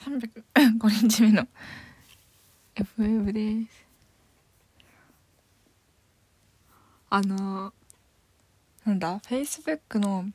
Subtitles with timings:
[0.00, 1.46] 305日目の
[2.74, 3.86] FF です。
[7.10, 7.72] あの
[8.86, 10.30] なんだ？Facebook の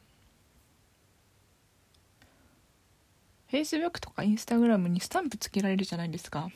[3.51, 6.50] Facebook とか Instagram にスタンプつけられるじゃないですか。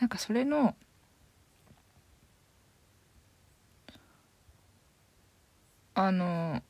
[0.00, 0.74] なんかそれの
[5.94, 6.60] あの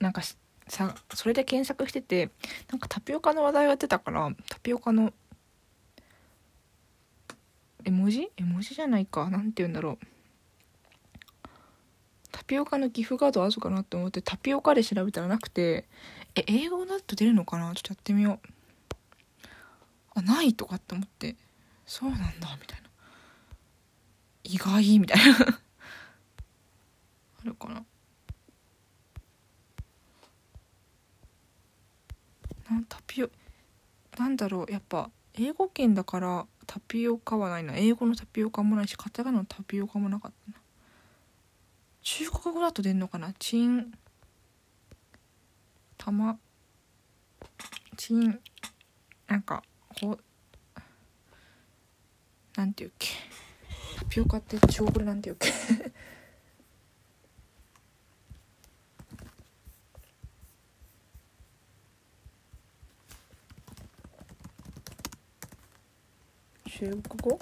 [0.00, 0.22] なんか
[0.66, 2.30] さそれで検索してて
[2.70, 5.12] なんかタピオカの話題が出たからタピオカの
[7.84, 8.30] 絵文字？
[8.38, 9.28] 絵文字じゃないか。
[9.28, 10.06] なんて言うんだろう。
[12.32, 15.86] タピオカのギフガードあるかなって思ってタピオカで調べたらなくて
[16.34, 17.74] え英語だと出るのかな？
[17.74, 18.48] ちょっとやってみよう。
[20.14, 21.36] あないとかって思って。
[21.84, 22.88] そうなんだみたいな。
[24.44, 25.34] 意外みたいな。
[27.42, 27.84] あるかななん
[32.88, 33.30] タピオ
[34.18, 37.74] なんだろうやっぱ英語圏だからタピオカはないな。
[37.76, 40.58] 英語のタピオカもないしカタカナのタピオカもなかったな。
[42.02, 43.32] 中国語だと出んのかな？
[43.38, 43.92] チン
[45.96, 46.38] たま
[47.96, 48.38] チン
[49.26, 49.62] なんか
[50.00, 50.20] こう
[52.56, 53.08] なんていうっけ？
[53.98, 55.50] タピオカって中国語なんていうっけ？
[66.76, 67.38] 中国語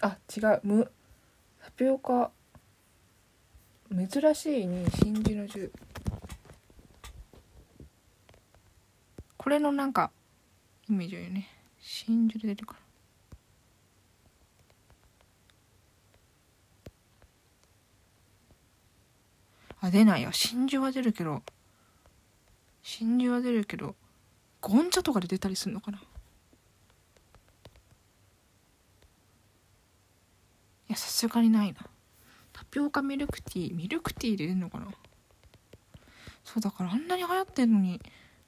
[0.00, 0.60] あ違う。
[0.62, 0.92] む
[1.60, 2.30] タピオカ。
[3.90, 5.72] 珍しいに真珠の十
[9.36, 10.12] これのなんか
[10.88, 11.48] イメージよね。
[11.80, 12.66] 真珠で出てる。
[12.68, 12.76] か
[19.82, 20.30] らあ出ないよ。
[20.30, 21.42] 真珠は出るけど
[22.84, 23.96] 真珠は出るけど
[24.60, 26.00] ゴンチャとかで出たりするのかな
[30.88, 31.78] いやさすがにないな。
[32.52, 34.88] タピオカミルクティーミルクティーで出るのかな？
[36.44, 38.02] そうだからあんなに流行ってんのに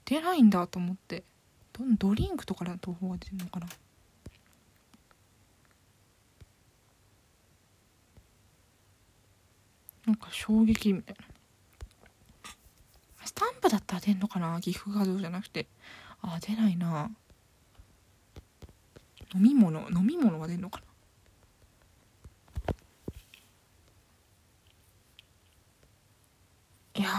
[0.04, 1.24] 出ないんだと思って。
[1.72, 3.66] どドリンクとかだと方が出るのかな？
[10.06, 11.24] なんか衝撃みたいな。
[13.24, 14.60] スタンプだったら出んのかな？
[14.60, 15.66] 岐阜画像じゃなくて。
[16.20, 17.10] あ出ないな。
[19.34, 20.87] 飲み物飲み物は出んのかな？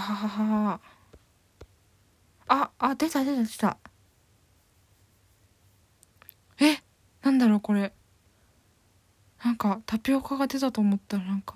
[0.09, 0.80] いや
[2.47, 3.78] ああ出た出た出た。
[6.59, 6.78] え
[7.22, 7.94] なんだろうこれ。
[9.44, 11.56] なんかタピオカが出たと思ったらなんか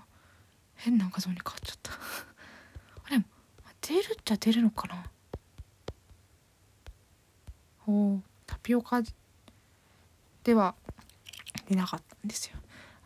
[0.75, 1.92] 変な画像に変わっちゃった。
[3.06, 3.24] あれ
[3.81, 5.03] 出るっちゃ出るのかな？
[7.88, 9.02] おタピオカ。
[10.44, 10.75] では
[11.68, 12.58] 出なかったんですよ。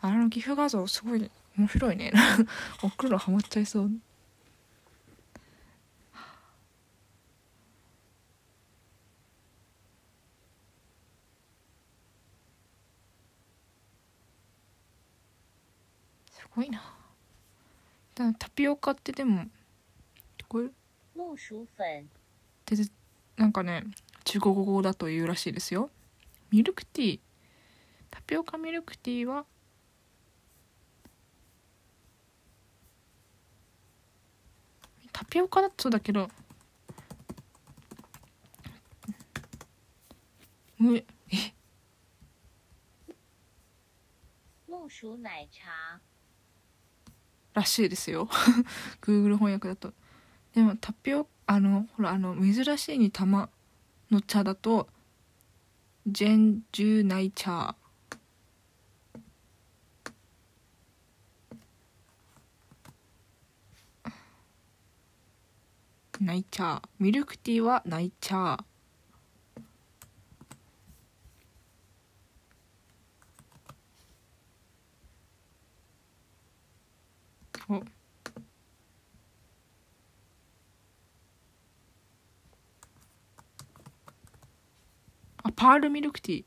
[0.01, 2.11] あの岐阜画像すごい面白いね。
[2.83, 3.91] 送るのハマっちゃいそう
[16.31, 16.81] すごいな。
[18.15, 19.45] だタピオカってでも
[20.47, 20.71] これで
[23.35, 23.83] なんかね
[24.23, 25.91] 中国語だと言うらしいですよ。
[26.49, 27.19] ミルクティー。
[28.09, 29.45] タピオカミルクティーは
[35.13, 36.27] タピオカだとそうだけど
[40.79, 41.05] むえ？
[44.67, 45.99] 木薯奶茶
[47.57, 48.29] らしいですよ。
[49.01, 49.91] Google 翻訳だと。
[50.53, 53.49] でもタピオあのほらあの珍しいに玉
[54.11, 54.87] の茶だと
[56.05, 57.75] ジェンジュナイ茶
[66.21, 68.76] ナイ茶ミルクティーはナイチャー。
[77.67, 77.83] 茶 お
[85.43, 86.45] あパールミルクティー。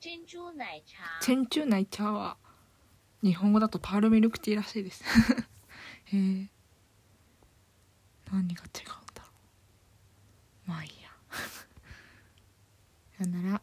[0.00, 0.98] 珍珠奶茶。
[1.20, 2.36] チェンチューナイチャーは
[3.22, 5.02] 日本語だとパールミルクティーらしいです。
[6.04, 6.50] へえ
[8.30, 9.28] 何が違うんだろ
[10.66, 10.70] う。
[10.70, 11.10] まあいいや。
[13.16, 13.62] さよなら